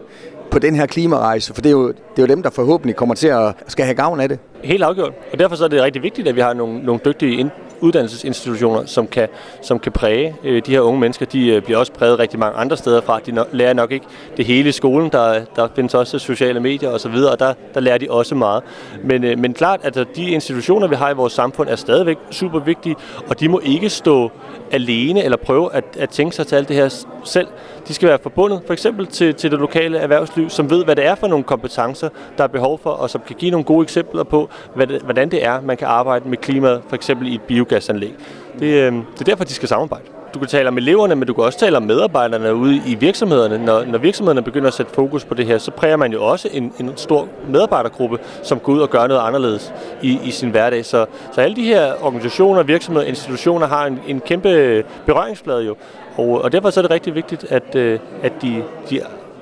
på 0.51 0.59
den 0.59 0.75
her 0.75 0.85
klimarejse, 0.85 1.53
for 1.53 1.61
det 1.61 1.69
er, 1.69 1.73
jo, 1.73 1.87
det 1.87 2.17
er 2.17 2.21
jo 2.21 2.25
dem, 2.25 2.43
der 2.43 2.49
forhåbentlig 2.49 2.95
kommer 2.95 3.15
til 3.15 3.27
at 3.27 3.55
skal 3.67 3.85
have 3.85 3.95
gavn 3.95 4.19
af 4.19 4.29
det. 4.29 4.39
Helt 4.63 4.83
afgjort. 4.83 5.13
Og 5.31 5.39
derfor 5.39 5.55
så 5.55 5.63
er 5.63 5.67
det 5.67 5.81
rigtig 5.81 6.03
vigtigt, 6.03 6.27
at 6.27 6.35
vi 6.35 6.41
har 6.41 6.53
nogle, 6.53 6.83
nogle 6.83 7.01
dygtige 7.05 7.51
uddannelsesinstitutioner, 7.81 8.85
som 8.85 9.07
kan, 9.07 9.27
som 9.61 9.79
kan 9.79 9.91
præge 9.91 10.35
øh, 10.43 10.61
de 10.65 10.71
her 10.71 10.79
unge 10.79 10.99
mennesker. 10.99 11.25
De 11.25 11.47
øh, 11.47 11.61
bliver 11.61 11.77
også 11.77 11.91
præget 11.91 12.19
rigtig 12.19 12.39
mange 12.39 12.57
andre 12.57 12.77
steder 12.77 13.01
fra. 13.01 13.19
De 13.25 13.31
no, 13.31 13.43
lærer 13.51 13.73
nok 13.73 13.91
ikke 13.91 14.05
det 14.37 14.45
hele 14.45 14.69
i 14.69 14.71
skolen. 14.71 15.09
Der, 15.11 15.45
der 15.55 15.67
findes 15.75 15.93
også 15.93 16.19
sociale 16.19 16.59
medier 16.59 16.89
osv., 16.89 17.11
og, 17.11 17.31
og 17.31 17.39
der, 17.39 17.53
der 17.73 17.79
lærer 17.79 17.97
de 17.97 18.07
også 18.09 18.35
meget. 18.35 18.63
Men, 19.03 19.23
øh, 19.23 19.39
men 19.39 19.53
klart, 19.53 19.79
at 19.83 20.07
de 20.15 20.29
institutioner, 20.29 20.87
vi 20.87 20.95
har 20.95 21.09
i 21.09 21.13
vores 21.13 21.33
samfund, 21.33 21.69
er 21.69 21.75
stadigvæk 21.75 22.17
super 22.31 22.59
vigtige, 22.59 22.95
og 23.27 23.39
de 23.39 23.49
må 23.49 23.59
ikke 23.63 23.89
stå 23.89 24.31
alene 24.71 25.23
eller 25.23 25.37
prøve 25.37 25.73
at, 25.73 25.83
at 25.99 26.09
tænke 26.09 26.35
sig 26.35 26.47
til 26.47 26.55
alt 26.55 26.67
det 26.67 26.75
her 26.75 27.05
selv. 27.23 27.47
De 27.89 27.93
skal 27.93 28.09
være 28.09 28.19
forbundet 28.23 28.61
for 28.65 28.73
eksempel 28.73 29.07
til, 29.07 29.35
til 29.35 29.51
det 29.51 29.59
lokale 29.59 29.97
erhvervsliv, 29.97 30.49
som 30.49 30.69
ved, 30.69 30.85
hvad 30.85 30.95
det 30.95 31.05
er 31.05 31.15
for 31.15 31.27
nogle 31.27 31.43
kompetencer, 31.43 32.09
der 32.37 32.43
er 32.43 32.47
behov 32.47 32.79
for, 32.79 32.89
og 32.89 33.09
som 33.09 33.21
kan 33.27 33.35
give 33.35 33.51
nogle 33.51 33.65
gode 33.65 33.83
eksempler 33.83 34.23
på, 34.23 34.49
hvad 34.75 34.87
det, 34.87 35.01
hvordan 35.01 35.31
det 35.31 35.45
er, 35.45 35.61
man 35.61 35.77
kan 35.77 35.87
arbejde 35.87 36.29
med 36.29 36.37
klimaet, 36.37 36.81
for 36.87 36.95
eksempel 36.95 37.27
i 37.27 37.35
et 37.35 37.41
biogasanlæg. 37.41 38.13
Det, 38.59 38.65
øh, 38.65 38.93
det 38.93 39.21
er 39.21 39.25
derfor, 39.25 39.43
de 39.43 39.53
skal 39.53 39.69
samarbejde. 39.69 40.18
Du 40.33 40.39
kan 40.39 40.47
tale 40.47 40.67
om 40.67 40.77
eleverne, 40.77 41.15
men 41.15 41.27
du 41.27 41.33
kan 41.33 41.43
også 41.43 41.59
tale 41.59 41.77
om 41.77 41.83
medarbejderne 41.83 42.55
ude 42.55 42.81
i 42.87 42.95
virksomhederne. 42.95 43.65
Når, 43.65 43.83
når 43.83 43.97
virksomhederne 43.97 44.41
begynder 44.41 44.67
at 44.67 44.73
sætte 44.73 44.91
fokus 44.93 45.25
på 45.25 45.33
det 45.33 45.45
her, 45.45 45.57
så 45.57 45.71
præger 45.71 45.95
man 45.95 46.11
jo 46.11 46.25
også 46.25 46.49
en, 46.51 46.73
en 46.79 46.91
stor 46.95 47.27
medarbejdergruppe, 47.47 48.17
som 48.43 48.59
går 48.59 48.73
ud 48.73 48.79
og 48.79 48.89
gør 48.89 49.07
noget 49.07 49.21
anderledes 49.21 49.73
i, 50.01 50.19
i 50.23 50.31
sin 50.31 50.49
hverdag. 50.49 50.85
Så, 50.85 51.05
så 51.31 51.41
alle 51.41 51.55
de 51.55 51.63
her 51.63 51.93
organisationer, 52.01 52.63
virksomheder, 52.63 53.07
institutioner 53.07 53.67
har 53.67 53.85
en, 53.85 53.99
en 54.07 54.19
kæmpe 54.19 54.83
berøringsflade 55.05 55.65
jo. 55.65 55.75
Og, 56.17 56.41
og 56.41 56.51
derfor 56.51 56.69
så 56.69 56.79
er 56.79 56.81
det 56.81 56.91
rigtig 56.91 57.15
vigtigt, 57.15 57.43
at, 57.49 57.75
øh, 57.75 57.99
at 58.23 58.33
de, 58.41 58.63
de 58.89 59.01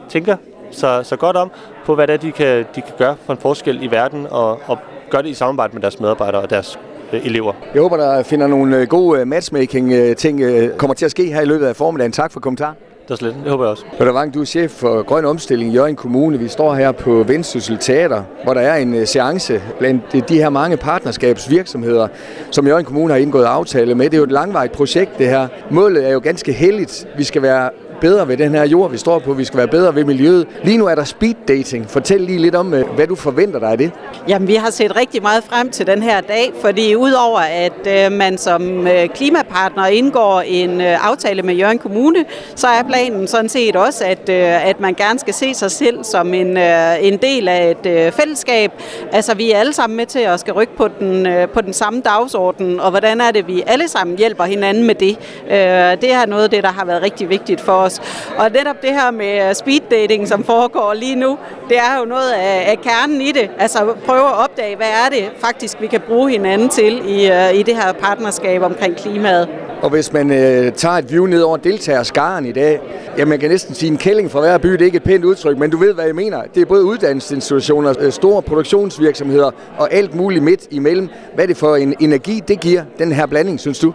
tænker 0.10 0.36
så, 0.72 1.04
så 1.04 1.16
godt 1.16 1.38
om 1.38 1.52
på, 1.86 1.96
hvad 1.96 2.08
det 2.08 2.14
er, 2.14 2.18
de 2.18 2.32
kan, 2.32 2.66
de 2.76 2.82
kan 2.82 2.94
gøre 2.98 3.16
for 3.26 3.34
en 3.34 3.40
forskel 3.40 3.84
i 3.84 3.88
verden, 3.92 4.28
og, 4.30 4.60
og 4.68 4.80
gøre 5.10 5.22
det 5.22 5.30
i 5.30 5.34
samarbejde 5.34 5.74
med 5.74 5.82
deres 5.82 6.00
medarbejdere 6.00 6.42
og 6.42 6.50
deres 6.50 6.80
elever. 7.14 7.54
Jeg 7.74 7.82
håber, 7.82 7.98
der 7.98 8.24
finder 8.24 8.48
nogle 8.48 8.78
øh, 8.78 8.88
gode 8.88 9.26
matchmaking-ting 9.26 10.42
kommer 10.78 10.94
til 10.94 11.06
at 11.06 11.12
ske 11.12 11.26
her 11.26 11.42
i 11.42 11.46
løbet 11.46 11.66
af 11.66 11.76
formiddagen. 11.76 12.12
Tak 12.12 12.32
for 12.32 12.40
kommentar. 12.40 12.76
Det 13.08 13.14
er 13.14 13.18
slet. 13.18 13.36
Det 13.44 13.52
håber 13.52 13.64
jeg 13.64 13.72
også. 13.72 13.86
Peter 13.98 14.14
Wang, 14.14 14.34
du 14.34 14.42
er 14.42 14.46
chef 14.46 14.72
for 14.72 15.04
Grøn 15.04 15.26
Omstilling 15.26 15.72
i 15.72 15.74
Jørgen 15.74 15.96
Kommune. 15.96 16.40
Vi 16.40 16.48
står 16.48 16.76
her 16.76 16.92
på 16.92 17.24
Vendsyssel 17.24 17.78
Teater, 17.78 18.24
hvor 18.44 18.54
der 18.54 18.62
er 18.62 18.76
en 18.76 19.06
seance 19.06 19.62
blandt 19.80 20.30
de 20.30 20.38
her 20.38 20.50
mange 20.50 20.78
partnerskabsvirksomheder, 20.78 22.08
som 22.52 22.68
Jørgen 22.68 22.86
Kommune 22.86 23.14
har 23.14 23.20
indgået 23.20 23.46
aftale 23.46 23.96
med. 23.96 24.06
Det 24.06 24.14
er 24.14 24.18
jo 24.18 24.24
et 24.24 24.32
langvejt 24.32 24.72
projekt, 24.72 25.18
det 25.18 25.28
her. 25.28 25.48
Målet 25.72 26.08
er 26.08 26.12
jo 26.12 26.20
ganske 26.24 26.54
heldigt. 26.54 27.08
Vi 27.18 27.24
skal 27.24 27.42
være 27.42 27.70
bedre 28.02 28.28
ved 28.28 28.38
den 28.38 28.56
her 28.56 28.66
jord, 28.66 28.92
vi 28.92 28.98
står 28.98 29.20
på. 29.20 29.34
Vi 29.34 29.46
skal 29.46 29.58
være 29.58 29.68
bedre 29.68 29.96
ved 29.96 30.04
miljøet. 30.04 30.48
Lige 30.64 30.78
nu 30.78 30.86
er 30.86 30.96
der 30.96 31.04
speed 31.04 31.34
dating. 31.48 31.90
Fortæl 31.90 32.22
lige 32.22 32.40
lidt 32.40 32.56
om, 32.56 32.74
øh, 32.74 32.88
hvad 32.96 33.08
du 33.08 33.16
forventer 33.16 33.60
dig 33.60 33.70
af 33.70 33.78
det. 33.78 33.92
Jamen, 34.28 34.48
vi 34.48 34.56
har 34.56 34.70
set 34.70 34.96
rigtig 34.96 35.22
meget 35.22 35.44
frem 35.44 35.70
til 35.70 35.88
den 35.88 36.04
her 36.04 36.22
dag, 36.22 36.54
fordi 36.62 36.96
udover 36.96 37.40
at 37.40 38.06
øh, 38.06 38.12
man 38.12 38.38
som 38.38 38.88
øh, 38.88 39.10
klimapartner 39.10 39.86
indgår 39.86 40.42
en 40.46 40.82
øh, 40.82 41.08
aftale 41.08 41.42
med 41.42 41.56
Jørgen 41.56 41.80
Kommune, 41.80 42.26
så 42.56 42.68
er 42.68 42.84
planen 42.84 43.28
sådan 43.28 43.50
set 43.50 43.76
også, 43.76 44.06
at, 44.06 44.30
øh, 44.30 44.70
at 44.70 44.80
man 44.80 44.94
gerne 44.94 45.20
skal 45.20 45.34
se 45.34 45.54
sig 45.54 45.72
selv 45.72 46.04
som 46.04 46.34
en, 46.34 46.58
øh, 46.58 46.96
en 47.02 47.18
del 47.18 47.48
af 47.48 47.72
et 47.72 47.92
øh, 47.92 48.12
fællesskab. 48.12 48.72
Altså, 49.12 49.36
vi 49.36 49.52
er 49.52 49.58
alle 49.60 49.74
sammen 49.74 49.98
med 49.98 50.06
til 50.06 50.20
at 50.20 50.40
skal 50.40 50.54
rykke 50.54 50.76
på 50.78 50.88
den, 51.00 51.28
øh, 51.28 51.48
på 51.48 51.62
den 51.62 51.74
samme 51.74 52.02
dagsorden, 52.02 52.80
og 52.80 52.90
hvordan 52.90 53.22
er 53.22 53.32
det, 53.32 53.48
vi 53.48 53.64
alle 53.68 53.88
sammen 53.88 54.18
hjælper 54.18 54.44
hinanden 54.44 54.84
med 54.84 54.96
det. 54.96 55.18
Øh, 55.50 56.02
det 56.02 56.14
er 56.14 56.26
noget 56.26 56.44
af 56.44 56.50
det, 56.50 56.64
der 56.64 56.72
har 56.72 56.86
været 56.86 57.02
rigtig 57.02 57.30
vigtigt 57.30 57.62
for 57.62 57.87
os. 57.88 58.02
Og 58.38 58.52
netop 58.52 58.82
det 58.82 58.90
her 58.90 59.12
med 59.12 59.50
øh, 59.50 59.56
speed 59.56 59.82
dating, 59.92 60.28
som 60.28 60.44
foregår 60.44 60.94
lige 60.94 61.16
nu, 61.16 61.38
det 61.70 61.78
er 61.78 62.00
jo 62.00 62.06
noget 62.06 62.32
af, 62.32 62.72
af 62.72 62.80
kernen 62.82 63.22
i 63.22 63.32
det. 63.32 63.50
Altså 63.60 63.80
prøve 64.06 64.28
at 64.28 64.38
opdage, 64.44 64.76
hvad 64.76 64.88
er 65.06 65.10
det 65.10 65.32
faktisk, 65.40 65.82
vi 65.82 65.88
kan 65.88 66.02
bruge 66.08 66.32
hinanden 66.32 66.70
til 66.70 66.94
i, 67.10 67.32
øh, 67.32 67.60
i 67.60 67.64
det 67.64 67.76
her 67.76 67.94
partnerskab 67.94 68.62
omkring 68.62 68.96
klimaet. 68.96 69.48
Og 69.82 69.90
hvis 69.90 70.14
man 70.14 70.32
øh, 70.32 70.72
tager 70.72 70.96
et 70.96 71.12
view 71.12 71.26
ned 71.26 71.42
over 71.42 71.58
deltagerskaren 71.58 72.46
i 72.46 72.52
dag, 72.52 72.80
ja, 73.18 73.26
man 73.26 73.40
kan 73.40 73.50
næsten 73.50 73.76
sige 73.76 73.92
en 73.92 73.98
kælling 73.98 74.32
fra 74.32 74.40
hver 74.40 74.58
by, 74.58 74.72
det 74.72 74.82
er 74.82 74.86
ikke 74.86 74.96
et 74.96 75.04
pænt 75.04 75.26
udtryk, 75.26 75.58
men 75.58 75.72
du 75.72 75.78
ved, 75.78 75.94
hvad 75.94 76.06
jeg 76.06 76.16
mener. 76.16 76.42
Det 76.56 76.62
er 76.62 76.66
både 76.66 76.84
uddannelsesinstitutioner, 76.84 77.94
øh, 78.00 78.12
store 78.12 78.42
produktionsvirksomheder 78.42 79.52
og 79.78 79.94
alt 79.94 80.16
muligt 80.16 80.44
midt 80.44 80.68
imellem. 80.72 81.10
Hvad 81.36 81.44
er 81.44 81.48
det 81.48 81.58
for 81.58 81.76
en 81.76 81.94
energi, 82.00 82.42
det 82.48 82.60
giver, 82.60 82.84
den 83.00 83.12
her 83.12 83.26
blanding, 83.26 83.60
synes 83.60 83.80
du? 83.80 83.94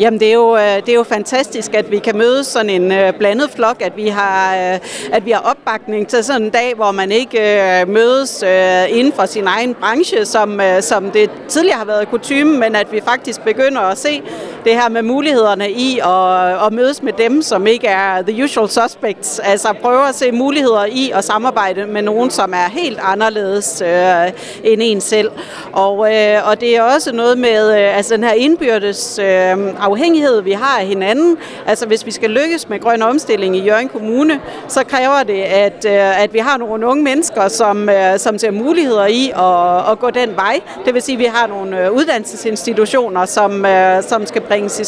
Jamen 0.00 0.20
det 0.20 0.28
er, 0.28 0.32
jo, 0.32 0.56
øh, 0.56 0.62
det 0.62 0.88
er 0.88 0.94
jo 0.94 1.02
fantastisk, 1.02 1.74
at 1.74 1.90
vi 1.90 1.98
kan 1.98 2.16
møde 2.16 2.44
sådan 2.44 2.70
en 2.70 2.92
øh, 2.92 3.12
blandet 3.12 3.50
flok, 3.50 3.82
at 3.82 3.96
vi 3.96 4.08
har 4.08 4.56
øh, 4.56 4.78
at 5.12 5.26
vi 5.26 5.30
har 5.30 5.40
opbakning 5.40 6.08
til 6.08 6.24
sådan 6.24 6.42
en 6.42 6.50
dag, 6.50 6.74
hvor 6.74 6.90
man 6.90 7.12
ikke 7.12 7.84
mødes 7.88 8.44
inden 8.88 9.12
for 9.12 9.26
sin 9.26 9.46
egen 9.46 9.74
branche, 9.74 10.24
som, 10.24 10.60
som 10.80 11.10
det 11.10 11.30
tidligere 11.48 11.78
har 11.78 11.84
været 11.84 12.08
kutume, 12.08 12.58
men 12.58 12.76
at 12.76 12.92
vi 12.92 13.00
faktisk 13.04 13.40
begynder 13.40 13.80
at 13.80 13.98
se 13.98 14.22
det 14.64 14.72
her 14.72 14.88
med 14.88 15.02
mulighederne 15.02 15.70
i 15.70 15.98
at, 15.98 16.66
at 16.66 16.72
mødes 16.72 17.02
med 17.02 17.12
dem, 17.12 17.42
som 17.42 17.66
ikke 17.66 17.86
er 17.86 18.22
the 18.22 18.44
usual 18.44 18.68
suspects. 18.68 19.38
Altså 19.38 19.68
prøve 19.82 20.08
at 20.08 20.14
se 20.14 20.32
muligheder 20.32 20.84
i 20.84 21.10
at 21.14 21.24
samarbejde 21.24 21.86
med 21.86 22.02
nogen, 22.02 22.30
som 22.30 22.52
er 22.52 22.70
helt 22.70 22.98
anderledes 23.02 23.82
øh, 23.86 24.32
end 24.64 24.82
en 24.84 25.00
selv. 25.00 25.30
Og, 25.72 26.14
øh, 26.14 26.48
og 26.48 26.60
det 26.60 26.76
er 26.76 26.82
også 26.82 27.12
noget 27.12 27.38
med 27.38 27.70
øh, 27.70 27.96
altså 27.96 28.14
den 28.14 28.24
her 28.24 28.32
indbyrdes 28.32 29.18
øh, 29.18 29.56
afhængighed, 29.80 30.40
vi 30.42 30.52
har 30.52 30.80
af 30.80 30.86
hinanden. 30.86 31.38
Altså 31.66 31.86
hvis 31.86 32.06
vi 32.06 32.10
skal 32.10 32.30
lykkes 32.30 32.68
med 32.68 32.80
grøn 32.80 33.02
omstilling 33.02 33.56
i 33.56 33.60
Jørgen 33.60 33.88
Kommune, 33.88 34.40
så 34.68 34.84
kræver 34.84 35.22
det, 35.22 35.42
at, 35.42 35.84
øh, 35.86 36.22
at 36.22 36.32
vi 36.32 36.38
har 36.38 36.56
nogle 36.56 36.86
unge 36.86 37.04
mennesker, 37.04 37.48
som, 37.48 37.88
øh, 37.88 38.18
som 38.18 38.38
ser 38.38 38.50
muligheder 38.50 39.06
i 39.06 39.30
at, 39.30 39.92
at 39.92 39.98
gå 39.98 40.10
den 40.10 40.36
vej. 40.36 40.60
Det 40.84 40.94
vil 40.94 41.02
sige, 41.02 41.16
at 41.16 41.18
vi 41.18 41.24
har 41.24 41.46
nogle 41.46 41.84
øh, 41.84 41.92
uddannelsesinstitutioner, 41.92 43.24
som, 43.24 43.66
øh, 43.66 44.02
som 44.02 44.26
skal 44.26 44.42
bringes 44.50 44.80
i 44.80 44.84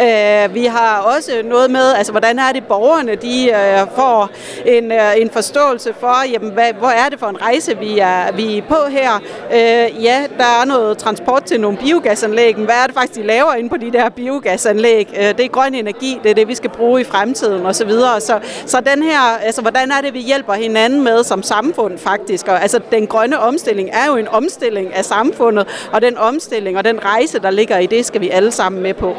Øh, 0.00 0.54
Vi 0.54 0.64
har 0.64 0.98
også 1.16 1.32
noget 1.44 1.70
med, 1.70 1.92
altså 1.92 2.12
hvordan 2.12 2.38
er 2.38 2.52
det 2.52 2.64
borgerne, 2.64 3.14
de 3.14 3.50
øh, 3.50 3.86
får 3.96 4.30
en, 4.64 4.92
øh, 4.92 4.98
en 5.16 5.30
forståelse 5.30 5.94
for, 6.00 6.30
jamen, 6.32 6.50
hvad, 6.50 6.72
hvor 6.78 6.88
er 6.88 7.08
det 7.08 7.18
for 7.18 7.26
en 7.26 7.42
rejse, 7.42 7.78
vi 7.78 7.98
er, 7.98 8.32
vi 8.32 8.58
er 8.58 8.62
på 8.62 8.76
her. 8.90 9.20
Øh, 9.52 10.04
Ja, 10.04 10.26
der 10.38 10.44
er 10.44 10.64
noget 10.64 10.98
transport 10.98 11.44
til 11.44 11.60
nogle 11.60 11.78
biogasanlæg. 11.78 12.54
Hvad 12.56 12.74
er 12.82 12.86
det 12.86 12.94
faktisk, 12.94 13.14
de 13.20 13.26
laver 13.26 13.54
inde 13.54 13.68
på 13.68 13.76
de 13.76 13.92
der 13.92 14.08
biogasanlæg. 14.08 15.08
Øh, 15.18 15.24
det 15.24 15.40
er 15.40 15.48
grøn 15.48 15.74
energi, 15.74 16.20
det 16.22 16.30
er 16.30 16.34
det, 16.34 16.48
vi 16.48 16.54
skal 16.54 16.70
bruge 16.70 17.00
i 17.00 17.04
fremtiden 17.04 17.66
osv. 17.66 17.72
Så, 17.72 17.84
videre. 17.84 18.20
så, 18.20 18.38
så 18.66 18.80
den 18.80 19.02
her, 19.02 19.20
altså, 19.42 19.60
hvordan 19.60 19.90
er 19.90 20.00
det, 20.00 20.14
vi 20.14 20.20
hjælper 20.20 20.52
hinanden 20.52 21.04
med 21.04 21.24
som 21.24 21.42
samfund 21.42 21.98
faktisk? 21.98 22.48
Og, 22.48 22.62
altså, 22.62 22.80
den 22.92 23.06
grønne 23.06 23.38
omstilling 23.38 23.90
er 23.92 24.06
jo 24.08 24.16
en 24.16 24.28
omstilling 24.28 24.94
af 24.94 25.04
samfundet, 25.04 25.88
og 25.92 26.02
den 26.02 26.18
omstilling 26.18 26.78
og 26.78 26.84
den 26.84 27.04
rejse, 27.04 27.38
der 27.38 27.50
ligger 27.50 27.78
i 27.78 27.86
det, 27.86 28.06
skal 28.06 28.20
vi 28.20 28.28
alle 28.28 28.50
sammen 28.50 28.82
med 28.82 28.94
på. 28.94 29.16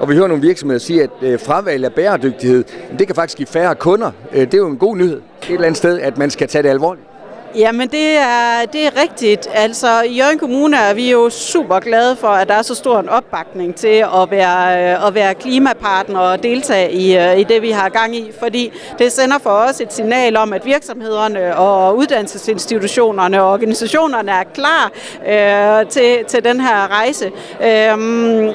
Og 0.00 0.08
vi 0.08 0.14
hører 0.14 0.28
nogle 0.28 0.42
virksomheder 0.42 0.78
sige, 0.78 1.02
at 1.02 1.10
øh, 1.22 1.40
fravalg 1.40 1.84
af 1.84 1.92
bæredygtighed, 1.92 2.64
det 2.98 3.06
kan 3.06 3.16
faktisk 3.16 3.36
give 3.36 3.46
færre 3.46 3.74
kunder. 3.74 4.10
Øh, 4.32 4.40
det 4.40 4.54
er 4.54 4.58
jo 4.58 4.68
en 4.68 4.76
god 4.76 4.96
nyhed 4.96 5.16
et 5.42 5.50
eller 5.50 5.64
andet 5.64 5.76
sted, 5.76 6.00
at 6.00 6.18
man 6.18 6.30
skal 6.30 6.48
tage 6.48 6.62
det 6.62 6.68
alvorligt. 6.68 7.06
Jamen 7.54 7.88
det 7.88 8.16
er, 8.16 8.64
det 8.72 8.86
er 8.86 9.02
rigtigt. 9.02 9.48
Altså 9.54 10.02
i 10.02 10.16
Jørgen 10.16 10.38
Kommune 10.38 10.76
er 10.76 10.94
vi 10.94 11.10
jo 11.10 11.30
super 11.30 11.78
glade 11.80 12.16
for, 12.16 12.28
at 12.28 12.48
der 12.48 12.54
er 12.54 12.62
så 12.62 12.74
stor 12.74 13.00
en 13.00 13.08
opbakning 13.08 13.74
til 13.74 14.04
at 14.22 14.30
være, 14.30 14.92
øh, 14.94 15.06
at 15.06 15.14
være 15.14 15.34
klimapartner 15.34 16.20
og 16.20 16.42
deltage 16.42 16.92
i, 16.92 17.16
øh, 17.16 17.38
i 17.38 17.44
det, 17.44 17.62
vi 17.62 17.70
har 17.70 17.88
gang 17.88 18.16
i. 18.16 18.32
Fordi 18.38 18.72
det 18.98 19.12
sender 19.12 19.38
for 19.38 19.50
os 19.50 19.80
et 19.80 19.92
signal 19.92 20.36
om, 20.36 20.52
at 20.52 20.66
virksomhederne 20.66 21.56
og 21.56 21.96
uddannelsesinstitutionerne 21.96 23.42
og 23.42 23.52
organisationerne 23.52 24.30
er 24.30 24.44
klar 24.54 24.92
øh, 25.28 25.86
til, 25.88 26.24
til 26.24 26.44
den 26.44 26.60
her 26.60 26.88
rejse. 26.90 27.26
Øh, 27.62 28.54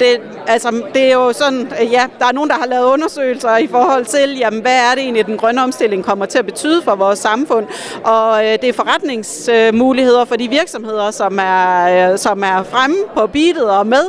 det, 0.00 0.20
altså 0.46 0.82
det 0.94 1.02
er 1.02 1.14
jo 1.14 1.32
sådan, 1.32 1.72
ja, 1.80 2.06
der 2.18 2.26
er 2.26 2.32
nogen, 2.32 2.50
der 2.50 2.56
har 2.56 2.66
lavet 2.66 2.86
undersøgelser 2.86 3.56
i 3.56 3.66
forhold 3.66 4.04
til, 4.04 4.38
jamen 4.38 4.60
hvad 4.60 4.76
er 4.76 4.94
det 4.94 5.02
egentlig, 5.02 5.26
den 5.26 5.36
grønne 5.36 5.62
omstilling 5.62 6.04
kommer 6.04 6.26
til 6.26 6.38
at 6.38 6.46
betyde 6.46 6.82
for 6.82 6.94
vores 6.94 7.18
samfund. 7.18 7.66
Og 8.04 8.46
øh, 8.46 8.52
det 8.52 8.64
er 8.64 8.72
forretningsmuligheder 8.72 10.24
for 10.24 10.36
de 10.36 10.48
virksomheder, 10.48 11.10
som 11.10 11.38
er, 11.38 12.12
øh, 12.12 12.18
som 12.18 12.42
er 12.42 12.62
fremme 12.62 12.96
på 13.16 13.26
beatet 13.26 13.70
og 13.70 13.86
med 13.86 14.04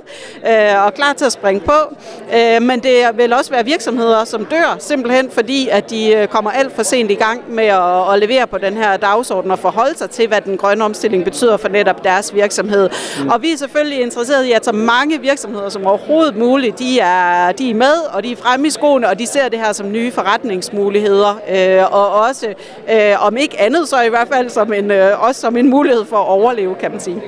øh, 0.48 0.86
og 0.86 0.94
klar 0.94 1.14
til 1.14 1.26
at 1.26 1.32
springe 1.32 1.62
på. 1.62 1.96
Øh, 2.36 2.62
men 2.62 2.80
det 2.80 3.06
vil 3.16 3.34
også 3.34 3.52
være 3.52 3.66
virksomheder, 3.66 4.24
som 4.24 4.46
dør, 4.46 4.76
simpelthen 4.80 5.32
fordi, 5.32 5.70
at 5.70 5.90
de 5.90 6.14
øh, 6.14 6.28
kommer 6.28 6.52
alt 6.52 6.76
for 6.76 6.84
sent 6.84 7.12
i 7.12 7.16
gang 7.16 7.44
med 7.50 7.66
at, 7.66 8.14
at 8.14 8.20
levere 8.20 8.48
på 8.48 8.58
den 8.58 8.78
her 8.78 8.98
dagsorden 8.98 9.52
og 9.52 9.60
forholde 9.60 9.98
sig 9.98 10.10
til, 10.10 10.28
hvad 10.28 10.42
den 10.42 10.58
grønne 10.58 10.84
omstilling 10.84 11.24
betyder 11.24 11.58
for 11.58 11.68
netop 11.70 12.04
deres 12.04 12.36
virksomhed. 12.36 12.90
Mm. 13.24 13.28
Og 13.28 13.42
vi 13.42 13.52
er 13.52 13.58
selvfølgelig 13.58 14.02
interesseret 14.02 14.46
i, 14.46 14.52
at 14.52 14.66
så 14.66 14.72
mange 14.72 15.22
virksomheder 15.22 15.70
som 15.70 15.86
overhovedet 15.86 16.25
muligt, 16.34 16.80
de 16.80 17.00
er, 17.00 17.52
de 17.52 17.70
er 17.70 17.76
med, 17.76 17.96
og 18.14 18.24
de 18.24 18.32
er 18.32 18.36
fremme 18.36 18.68
i 18.68 18.70
skoene, 18.70 19.08
og 19.10 19.20
de 19.20 19.28
ser 19.28 19.50
det 19.50 19.60
her 19.60 19.74
som 19.74 19.92
nye 19.92 20.12
forretningsmuligheder. 20.12 21.40
Øh, 21.50 21.94
og 21.94 22.12
også, 22.12 22.48
øh, 22.94 23.26
om 23.26 23.38
ikke 23.38 23.62
andet, 23.62 23.88
så 23.88 24.02
i 24.02 24.10
hvert 24.10 24.28
fald 24.34 24.50
som 24.50 24.74
en, 24.74 24.92
øh, 24.92 25.28
også 25.28 25.42
som 25.42 25.58
en 25.58 25.70
mulighed 25.70 26.06
for 26.06 26.18
at 26.18 26.28
overleve, 26.28 26.76
kan 26.76 26.92
man 26.92 27.00
sige 27.00 27.22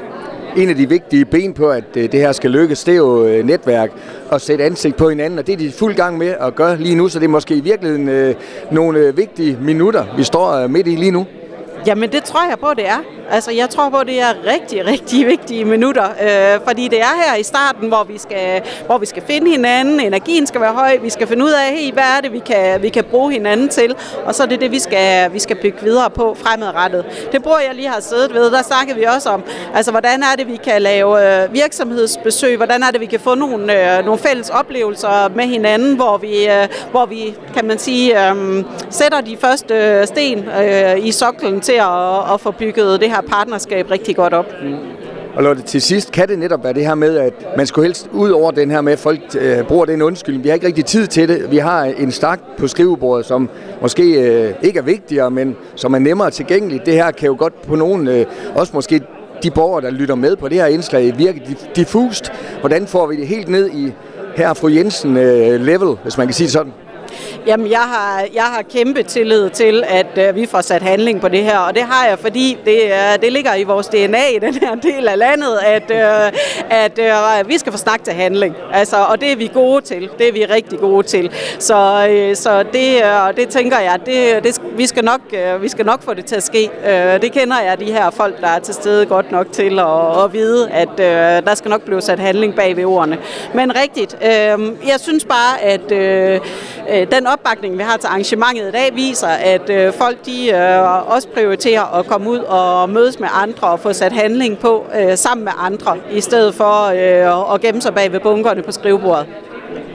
en 0.58 0.70
af 0.70 0.76
de 0.76 0.90
vigtige 0.90 1.26
ben 1.26 1.54
på, 1.54 1.70
at 1.70 1.84
øh, 1.98 2.12
det 2.12 2.20
her 2.20 2.32
skal 2.32 2.52
lykkes, 2.52 2.84
det 2.84 2.92
er 2.92 2.98
jo 2.98 3.26
øh, 3.26 3.46
netværk 3.46 3.92
og 4.30 4.42
sætte 4.42 4.64
ansigt 4.64 4.96
på 4.96 5.10
hinanden, 5.10 5.40
og 5.40 5.48
det 5.48 5.54
er 5.54 5.58
de 5.58 5.72
fuld 5.72 5.96
gang 5.96 6.18
med 6.18 6.36
at 6.42 6.56
gøre 6.56 6.78
lige 6.78 6.96
nu, 6.96 7.10
så 7.10 7.20
det 7.20 7.26
er 7.26 7.30
måske 7.30 7.56
i 7.56 7.60
virkeligheden 7.60 8.10
øh, 8.10 8.36
nogle 8.72 9.16
vigtige 9.16 9.58
minutter, 9.62 10.06
vi 10.18 10.24
står 10.24 10.68
midt 10.68 10.88
i 10.88 10.96
lige 10.96 11.12
nu. 11.12 11.26
Jamen 11.88 12.12
det 12.12 12.24
tror 12.24 12.50
jeg 12.50 12.60
på, 12.60 12.68
det 12.76 12.88
er. 12.88 13.17
Altså, 13.32 13.52
jeg 13.52 13.70
tror 13.70 13.90
på, 13.90 13.98
at 13.98 14.08
det 14.08 14.22
er 14.22 14.34
rigtig, 14.54 14.86
rigtig 14.86 15.28
vigtige 15.28 15.66
minutter, 15.66 16.04
øh, 16.04 16.62
fordi 16.68 16.88
det 16.88 17.02
er 17.02 17.16
her 17.26 17.36
i 17.36 17.44
starten, 17.44 17.88
hvor 17.88 18.04
vi, 18.04 18.18
skal, 18.18 18.62
hvor 18.86 18.98
vi 18.98 19.06
skal 19.06 19.24
finde 19.28 19.52
hinanden, 19.52 20.00
energien 20.00 20.48
skal 20.48 20.62
være 20.62 20.74
høj, 20.74 20.98
vi 21.02 21.10
skal 21.10 21.28
finde 21.28 21.46
ud 21.46 21.52
af, 21.52 21.78
hey, 21.78 21.94
hvad 21.94 22.04
er 22.18 22.22
det, 22.22 22.34
vi 22.34 22.40
kan, 22.40 22.82
vi 22.82 22.90
kan 22.90 23.04
bruge 23.04 23.32
hinanden 23.32 23.70
til, 23.70 23.96
og 24.26 24.36
så 24.36 24.44
er 24.44 24.48
det 24.48 24.62
det, 24.62 24.72
vi 24.72 24.80
skal, 24.80 25.34
vi 25.34 25.40
skal 25.40 25.56
bygge 25.62 25.78
videre 25.84 26.10
på 26.10 26.38
fremadrettet. 26.40 27.06
Det 27.32 27.44
bruger 27.44 27.60
jeg 27.60 27.76
lige 27.76 27.88
har 27.88 28.00
siddet 28.00 28.34
ved, 28.34 28.52
der 28.52 28.64
snakkede 28.64 28.98
vi 28.98 29.04
også 29.04 29.30
om, 29.30 29.44
altså, 29.74 29.92
hvordan 29.92 30.24
er 30.24 30.36
det, 30.38 30.48
vi 30.48 30.56
kan 30.56 30.82
lave 30.82 31.44
øh, 31.44 31.54
virksomhedsbesøg, 31.54 32.58
hvordan 32.58 32.84
er 32.84 32.92
det, 32.92 33.02
vi 33.02 33.06
kan 33.06 33.20
få 33.20 33.36
nogle, 33.36 33.98
øh, 33.98 34.06
nogle 34.06 34.20
fælles 34.20 34.50
oplevelser 34.50 35.30
med 35.36 35.46
hinanden, 35.46 35.96
hvor 35.96 36.18
vi, 36.18 36.48
øh, 36.48 36.68
hvor 36.92 37.06
vi 37.06 37.36
kan 37.54 37.66
man 37.66 37.80
sige, 37.80 38.30
øh, 38.30 38.64
sætter 38.90 39.22
de 39.22 39.38
første 39.38 39.74
øh, 39.74 40.08
sten 40.08 40.50
øh, 40.50 41.06
i 41.06 41.12
soklen 41.12 41.62
til 41.62 41.74
at, 41.74 42.34
at 42.34 42.42
få 42.42 42.52
bygget 42.52 43.02
det 43.02 43.10
her 43.10 43.17
her 43.18 43.30
partnerskab 43.30 43.92
rigtig 43.92 44.16
godt 44.16 44.34
op. 44.34 44.46
Mm. 44.64 44.76
Og 45.36 45.44
Lotte, 45.44 45.62
til 45.62 45.82
sidst 45.82 46.12
kan 46.12 46.28
det 46.28 46.40
netop 46.40 46.64
være 46.64 46.74
det 46.74 46.86
her 46.86 46.96
med, 46.96 47.18
at 47.18 47.34
man 47.58 47.68
skulle 47.68 47.86
helst 47.86 48.10
ud 48.14 48.30
over 48.30 48.52
den 48.52 48.72
her 48.72 48.82
med, 48.82 48.94
at 48.94 49.00
folk 49.00 49.20
øh, 49.40 49.64
bruger 49.64 49.86
den 49.86 50.02
undskyldning. 50.02 50.44
Vi 50.44 50.50
har 50.50 50.54
ikke 50.54 50.68
rigtig 50.68 50.86
tid 50.86 51.08
til 51.08 51.30
det. 51.30 51.52
Vi 51.52 51.58
har 51.58 51.84
en 51.84 52.12
stak 52.12 52.40
på 52.58 52.68
skrivebordet, 52.68 53.26
som 53.26 53.50
måske 53.82 54.04
øh, 54.04 54.54
ikke 54.62 54.80
er 54.80 54.84
vigtigere, 54.84 55.32
men 55.32 55.56
som 55.76 55.94
er 55.94 56.00
nemmere 56.00 56.32
tilgængelig. 56.32 56.86
Det 56.86 56.94
her 56.94 57.12
kan 57.12 57.28
jo 57.28 57.36
godt 57.40 57.62
på 57.62 57.76
nogen, 57.76 58.08
øh, 58.08 58.26
også 58.56 58.72
måske 58.76 59.02
de 59.44 59.52
borgere, 59.52 59.82
der 59.82 59.92
lytter 59.92 60.16
med 60.16 60.36
på 60.36 60.48
det 60.48 60.58
her 60.58 60.66
indslag, 60.66 61.18
virke 61.18 61.58
diffust. 61.76 62.32
Hvordan 62.60 62.88
får 62.88 63.08
vi 63.08 63.16
det 63.16 63.28
helt 63.28 63.50
ned 63.50 63.70
i 63.70 63.94
her 64.36 64.54
fru 64.54 64.68
Jensen 64.68 65.18
øh, 65.18 65.62
level, 65.62 65.98
hvis 66.04 66.18
man 66.18 66.28
kan 66.28 66.34
sige 66.34 66.46
det 66.46 66.54
sådan? 66.54 66.74
Jamen, 67.48 67.72
jeg 67.72 67.80
har, 67.80 68.24
jeg 68.34 68.44
har 68.44 68.62
kæmpe 68.62 69.04
tillid 69.04 69.50
til, 69.50 69.84
at 69.88 70.18
øh, 70.18 70.36
vi 70.36 70.46
får 70.46 70.62
sat 70.62 70.82
handling 70.82 71.22
på 71.22 71.28
det 71.28 71.44
her, 71.44 71.58
og 71.58 71.76
det 71.76 71.84
har 71.84 72.08
jeg, 72.08 72.20
fordi 72.20 72.58
det, 72.66 72.84
øh, 72.84 73.22
det 73.22 73.34
ligger 73.34 73.56
i 73.56 73.64
vores 73.64 73.88
DNA 73.88 74.28
i 74.36 74.40
den 74.48 74.54
her 74.54 74.76
del 74.76 75.08
af 75.08 75.18
landet, 75.18 75.58
at, 75.66 75.92
øh, 75.92 76.32
at 76.70 77.00
øh, 77.00 77.50
vi 77.50 77.58
skal 77.58 77.72
få 77.72 77.78
snak 77.78 78.04
til 78.04 78.14
handling. 78.14 78.56
Altså, 78.74 78.96
og 78.98 79.22
det 79.22 79.32
er 79.32 79.36
vi 79.36 79.52
gode 79.54 79.82
til. 79.82 80.10
Det 80.18 80.28
er 80.28 80.32
vi 80.32 80.46
rigtig 80.46 80.80
gode 80.80 81.08
til. 81.08 81.32
Så, 81.60 82.08
øh, 82.10 82.36
så 82.36 82.64
det, 82.64 82.96
øh, 82.96 83.36
det 83.36 83.50
tænker 83.50 83.80
jeg, 83.80 84.00
det, 84.06 84.44
det, 84.44 84.62
vi, 84.78 84.88
skal 84.88 85.06
nok, 85.06 85.22
øh, 85.34 85.62
vi 85.62 85.68
skal 85.68 85.86
nok 85.86 86.04
få 86.04 86.14
det 86.14 86.26
til 86.26 86.36
at 86.36 86.44
ske. 86.44 86.70
Øh, 86.86 87.22
det 87.22 87.32
kender 87.32 87.62
jeg, 87.62 87.80
de 87.80 87.86
her 87.86 88.10
folk, 88.10 88.42
der 88.42 88.48
er 88.48 88.60
til 88.60 88.74
stede 88.74 89.06
godt 89.06 89.32
nok 89.32 89.52
til 89.52 89.80
at, 89.80 90.24
at 90.24 90.34
vide, 90.34 90.70
at 90.70 91.00
øh, 91.00 91.46
der 91.46 91.56
skal 91.56 91.70
nok 91.70 91.82
blive 91.82 92.02
sat 92.02 92.20
handling 92.20 92.56
bag 92.56 92.78
ved 92.78 92.86
ordene. 92.86 93.18
Men 93.54 93.76
rigtigt, 93.76 94.18
øh, 94.22 94.88
jeg 94.88 95.00
synes 95.00 95.26
bare, 95.26 95.62
at 95.62 95.92
øh, 95.92 96.40
den 97.12 97.28
opbakning, 97.28 97.78
vi 97.78 97.84
har 97.84 97.98
til 97.98 98.08
arrangementet 98.08 98.68
i 98.68 98.72
dag, 98.72 98.96
viser, 98.96 99.28
at 99.28 99.70
øh, 99.70 99.94
folk 99.94 100.26
de 100.26 100.50
øh, 100.52 101.12
også 101.16 101.28
prioriterer 101.28 102.00
at 102.00 102.08
komme 102.08 102.30
ud 102.30 102.40
og 102.40 102.90
mødes 102.90 103.20
med 103.20 103.28
andre 103.34 103.68
og 103.68 103.80
få 103.80 103.94
sat 103.94 104.12
handling 104.12 104.58
på 104.58 104.86
øh, 105.00 105.18
sammen 105.18 105.44
med 105.44 105.54
andre, 105.58 105.98
i 106.12 106.22
stedet 106.22 106.56
for 106.56 106.86
øh, 106.86 107.54
at 107.54 107.62
gemme 107.62 107.82
sig 107.82 107.94
bag 107.94 108.12
ved 108.12 108.20
bunkerne 108.20 108.62
på 108.62 108.72
skrivebordet. 108.72 109.26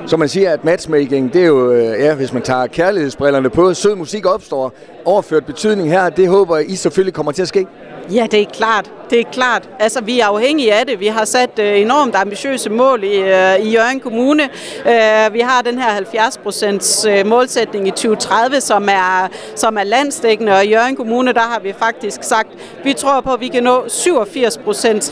Så 0.07 0.16
man 0.16 0.28
siger, 0.28 0.52
at 0.52 0.64
matchmaking, 0.64 1.33
det 1.33 1.42
er 1.42 1.47
jo, 1.47 1.73
øh, 1.73 1.85
ja, 1.85 2.14
hvis 2.14 2.33
man 2.33 2.42
tager 2.42 2.66
kærlighedsbrillerne 2.66 3.50
på, 3.50 3.75
sød 3.75 3.95
musik 3.95 4.26
opstår, 4.26 4.73
overført 5.04 5.47
betydning 5.47 5.90
her, 5.90 6.09
det 6.09 6.28
håber 6.28 6.59
I 6.59 6.75
selvfølgelig 6.75 7.14
kommer 7.14 7.33
til 7.33 7.42
at 7.42 7.49
ske. 7.49 7.66
Ja, 8.12 8.26
det 8.31 8.40
er 8.40 8.47
klart. 8.52 8.90
Det 9.12 9.21
er 9.21 9.31
klart. 9.33 9.69
Altså, 9.78 10.00
vi 10.00 10.21
er 10.21 10.26
afhængige 10.26 10.75
af 10.75 10.87
det. 10.87 11.00
Vi 11.00 11.07
har 11.07 11.25
sat 11.25 11.59
øh, 11.59 11.81
enormt 11.81 12.14
ambitiøse 12.14 12.71
mål 12.71 13.04
i, 13.04 13.16
øh, 13.16 13.59
i 13.61 13.71
Jørgen 13.71 14.00
Kommune. 14.00 14.42
Øh, 14.87 15.33
vi 15.35 15.40
har 15.40 15.62
den 15.62 15.78
her 15.78 15.88
70 15.88 17.04
uh, 17.07 17.12
øh, 17.12 17.26
målsætning 17.26 17.88
i 17.88 17.90
2030, 17.90 18.61
som 18.61 18.88
er, 18.88 19.28
som 19.54 19.76
er 19.76 19.85
landsdækkende, 19.85 20.52
og 20.52 20.64
i 20.64 20.69
Jørgen 20.71 20.97
Kommune, 20.97 21.33
der 21.33 21.40
har 21.40 21.61
vi 21.61 21.75
faktisk 21.78 22.23
sagt, 22.23 22.49
vi 22.85 22.92
tror 22.92 23.21
på, 23.21 23.33
at 23.33 23.40
vi 23.40 23.49
kan 23.49 23.62
nå 23.62 23.78
87% 23.81 23.85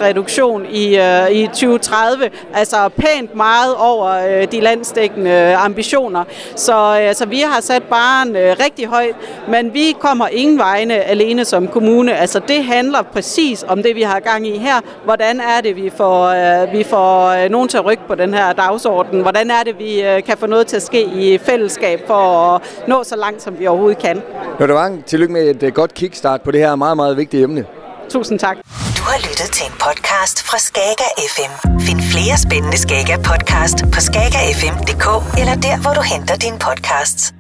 reduktion 0.01 0.67
i, 0.67 0.99
øh, 0.99 1.31
i 1.31 1.47
2030. 1.47 2.31
Altså 2.55 2.89
pænt 2.89 3.35
meget 3.35 3.75
over 3.77 4.07
øh, 4.11 4.53
de 4.53 4.61
landsdækkende 4.61 5.57
ambitioner. 5.57 6.25
Så 6.57 7.15
uh, 7.25 7.31
vi 7.31 7.41
har 7.41 7.61
sat 7.61 7.83
baren 7.83 8.37
øh, 8.37 8.57
rigtig 8.65 8.87
højt, 8.87 9.17
men 9.49 9.75
vi 9.75 9.97
kommer 9.99 10.29
ingen 10.29 10.59
vegne 10.59 10.95
alene 10.95 11.45
som 11.45 11.69
kommune. 11.69 12.17
Altså, 12.17 12.41
det 12.49 12.65
handler 12.65 13.03
præcis 13.03 13.65
om 13.69 13.83
det, 13.83 13.90
vi 13.95 14.03
har 14.03 14.21
gang 14.21 14.47
i 14.47 14.59
her. 14.59 14.81
Hvordan 15.05 15.41
er 15.41 15.61
det, 15.61 15.77
vi 15.77 15.91
får, 15.97 16.27
øh, 16.27 16.73
vi 16.73 16.85
får 16.85 17.29
øh, 17.29 17.51
nogen 17.51 17.69
til 17.69 17.79
at 17.79 17.85
rykke 17.85 18.03
på 18.07 18.15
den 18.15 18.35
her 18.35 18.53
dagsorden? 18.53 19.21
Hvordan 19.21 19.51
er 19.51 19.63
det, 19.63 19.79
vi 19.79 20.03
øh, 20.03 20.23
kan 20.23 20.39
få 20.39 20.47
noget 20.47 20.67
til 20.67 20.77
at 20.77 20.83
ske 20.83 21.03
i 21.05 21.39
fællesskab 21.39 22.01
for 22.07 22.15
at 22.55 22.63
nå 22.89 23.05
så 23.05 23.17
langt, 23.17 23.43
som 23.43 23.59
vi 23.59 23.67
overhovedet 23.67 23.99
kan? 23.99 24.17
Det 24.59 24.69
var 24.69 24.97
tillykke 25.07 25.33
med 25.33 25.51
et 25.51 25.63
øh, 25.63 25.73
godt 25.73 25.95
kickstart 25.95 26.43
på 26.43 26.51
det 26.51 26.61
her 26.61 26.75
meget, 26.77 26.97
meget 26.97 27.17
vigtige 27.17 27.43
emne. 27.43 27.65
Tusind 28.09 28.39
tak. 28.39 28.57
Du 28.99 29.03
har 29.03 29.19
lyttet 29.19 29.51
til 29.53 29.67
en 29.67 29.73
podcast 29.73 30.43
fra 30.49 30.59
Skager 30.59 31.11
FM. 31.35 31.53
Find 31.81 32.01
flere 32.01 32.37
spændende 32.47 32.79
Skager 32.79 33.17
podcast 33.17 33.79
på 33.95 34.01
skagerfm.dk 34.01 35.07
eller 35.41 35.55
der, 35.55 35.83
hvor 35.83 35.93
du 35.93 36.03
henter 36.13 36.37
dine 36.37 36.59
podcasts. 36.59 37.40